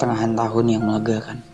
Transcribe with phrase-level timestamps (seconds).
[0.00, 1.44] pertengahan tahun yang melegakan.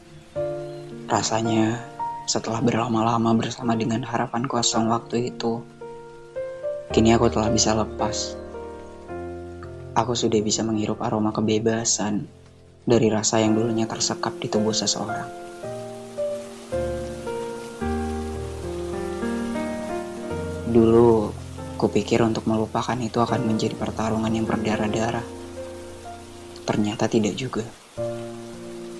[1.10, 1.82] Rasanya
[2.30, 5.66] setelah berlama-lama bersama dengan harapan kosong waktu itu,
[6.94, 8.45] kini aku telah bisa lepas.
[9.96, 12.28] Aku sudah bisa menghirup aroma kebebasan
[12.84, 15.24] dari rasa yang dulunya tersekap di tubuh seseorang.
[20.68, 21.32] Dulu,
[21.80, 25.24] kupikir untuk melupakan itu akan menjadi pertarungan yang berdarah-darah.
[26.68, 27.64] Ternyata tidak juga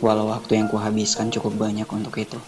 [0.00, 2.40] walau waktu yang kuhabiskan cukup banyak untuk itu.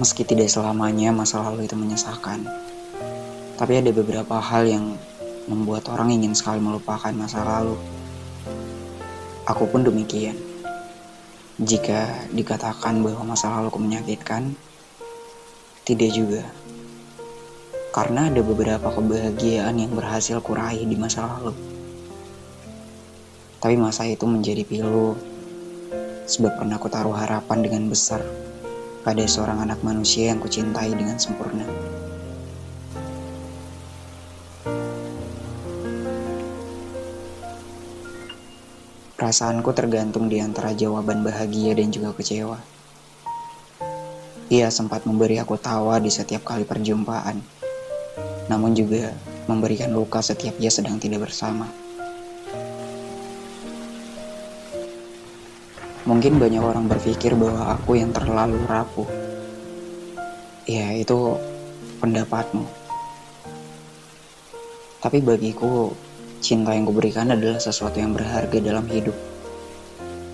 [0.00, 2.48] Meski tidak selamanya masa lalu itu menyesakan,
[3.60, 4.96] tapi ada beberapa hal yang
[5.44, 7.76] membuat orang ingin sekali melupakan masa lalu.
[9.44, 10.40] Aku pun demikian.
[11.60, 14.56] Jika dikatakan bahwa masa laluku menyakitkan,
[15.84, 16.48] tidak juga.
[17.92, 21.52] Karena ada beberapa kebahagiaan yang berhasil kuraih di masa lalu.
[23.60, 25.12] Tapi masa itu menjadi pilu
[26.24, 28.24] sebab pernah ku taruh harapan dengan besar
[29.00, 31.64] pada seorang anak manusia yang kucintai dengan sempurna.
[39.16, 42.58] Perasaanku tergantung di antara jawaban bahagia dan juga kecewa.
[44.50, 47.60] Ia sempat memberi aku tawa di setiap kali perjumpaan
[48.50, 49.14] namun juga
[49.46, 51.70] memberikan luka setiap ia sedang tidak bersama.
[56.10, 59.06] Mungkin banyak orang berpikir bahwa aku yang terlalu rapuh.
[60.66, 61.38] Ya, itu
[62.02, 62.66] pendapatmu.
[64.98, 65.94] Tapi bagiku,
[66.42, 69.14] cinta yang kuberikan adalah sesuatu yang berharga dalam hidup.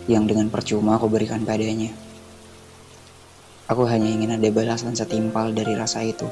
[0.09, 1.93] Yang dengan percuma aku berikan padanya.
[3.69, 6.25] Aku hanya ingin ada balasan setimpal dari rasa itu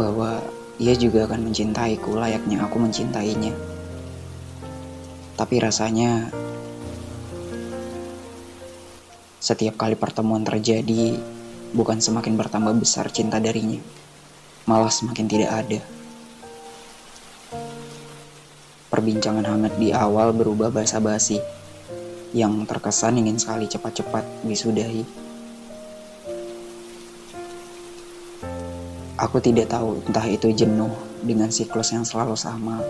[0.00, 0.40] bahwa
[0.80, 3.52] ia juga akan mencintaiku layaknya aku mencintainya.
[5.36, 6.32] Tapi rasanya
[9.44, 11.20] setiap kali pertemuan terjadi
[11.76, 13.76] bukan semakin bertambah besar cinta darinya,
[14.64, 15.80] malah semakin tidak ada.
[18.88, 21.44] Perbincangan hangat di awal berubah basa-basi
[22.32, 25.04] yang terkesan ingin sekali cepat-cepat disudahi.
[29.20, 30.90] Aku tidak tahu entah itu jenuh
[31.20, 32.80] dengan siklus yang selalu sama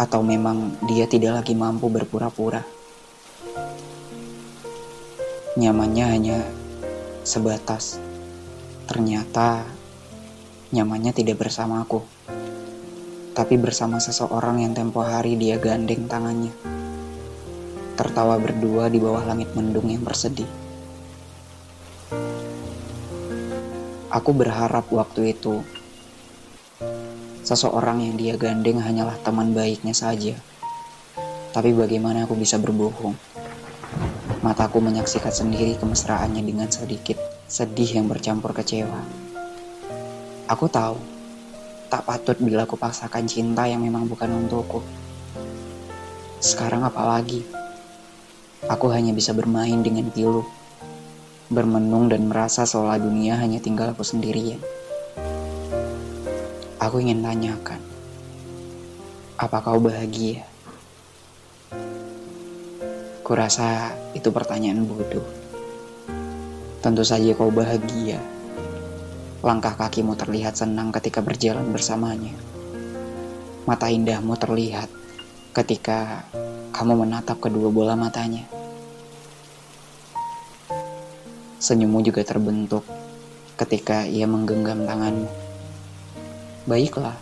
[0.00, 2.64] atau memang dia tidak lagi mampu berpura-pura.
[5.54, 6.42] Nyamannya hanya
[7.22, 8.02] sebatas.
[8.90, 9.62] Ternyata
[10.74, 12.02] nyamannya tidak bersama aku,
[13.38, 16.50] tapi bersama seseorang yang tempo hari dia gandeng tangannya.
[17.94, 20.50] Tertawa berdua di bawah langit mendung yang bersedih.
[24.10, 25.62] Aku berharap waktu itu
[27.46, 30.34] seseorang yang dia gandeng hanyalah teman baiknya saja.
[31.54, 33.33] Tapi bagaimana aku bisa berbohong?
[34.44, 37.16] Mataku menyaksikan sendiri kemesraannya dengan sedikit
[37.48, 39.00] sedih yang bercampur kecewa.
[40.52, 41.00] Aku tahu,
[41.88, 44.84] tak patut bila aku paksakan cinta yang memang bukan untukku.
[46.44, 47.40] Sekarang apalagi?
[48.68, 50.44] Aku hanya bisa bermain dengan pilu
[51.48, 54.60] bermenung dan merasa seolah dunia hanya tinggal aku sendirian.
[56.84, 57.80] Aku ingin tanyakan,
[59.40, 60.53] apa kau bahagia?
[63.24, 65.24] Kurasa itu pertanyaan bodoh.
[66.84, 68.20] Tentu saja kau bahagia.
[69.40, 72.36] Langkah kakimu terlihat senang ketika berjalan bersamanya.
[73.64, 74.92] Mata indahmu terlihat
[75.56, 76.28] ketika
[76.76, 78.44] kamu menatap kedua bola matanya.
[81.64, 82.84] Senyummu juga terbentuk
[83.56, 85.32] ketika ia menggenggam tanganmu.
[86.68, 87.16] Baiklah,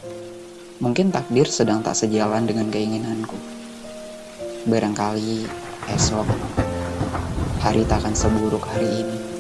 [0.83, 3.39] mungkin takdir sedang tak sejalan dengan keinginanku.
[4.67, 6.29] Barangkali esok
[7.59, 9.32] hari tak akan seburuk hari ini.